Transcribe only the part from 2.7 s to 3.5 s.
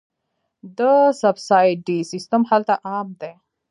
عام دی.